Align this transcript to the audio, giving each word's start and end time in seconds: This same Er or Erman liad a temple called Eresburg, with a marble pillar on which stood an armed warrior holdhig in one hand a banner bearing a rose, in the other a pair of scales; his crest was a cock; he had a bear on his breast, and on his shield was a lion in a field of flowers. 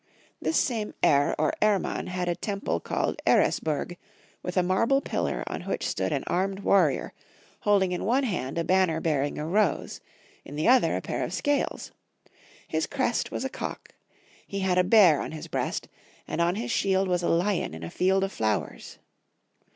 This 0.41 0.57
same 0.57 0.95
Er 1.05 1.35
or 1.37 1.53
Erman 1.61 2.07
liad 2.07 2.25
a 2.27 2.33
temple 2.35 2.79
called 2.79 3.21
Eresburg, 3.27 3.97
with 4.41 4.57
a 4.57 4.63
marble 4.63 4.99
pillar 4.99 5.43
on 5.45 5.61
which 5.61 5.85
stood 5.87 6.11
an 6.11 6.23
armed 6.25 6.61
warrior 6.61 7.13
holdhig 7.65 7.91
in 7.91 8.03
one 8.03 8.23
hand 8.23 8.57
a 8.57 8.63
banner 8.63 8.99
bearing 8.99 9.37
a 9.37 9.45
rose, 9.45 10.01
in 10.43 10.55
the 10.55 10.67
other 10.67 10.95
a 10.95 11.01
pair 11.01 11.23
of 11.23 11.35
scales; 11.35 11.91
his 12.67 12.87
crest 12.87 13.29
was 13.29 13.45
a 13.45 13.49
cock; 13.49 13.89
he 14.47 14.61
had 14.61 14.79
a 14.79 14.83
bear 14.83 15.21
on 15.21 15.33
his 15.33 15.47
breast, 15.47 15.87
and 16.27 16.41
on 16.41 16.55
his 16.55 16.71
shield 16.71 17.07
was 17.07 17.21
a 17.21 17.29
lion 17.29 17.75
in 17.75 17.83
a 17.83 17.91
field 17.91 18.23
of 18.23 18.31
flowers. 18.31 18.97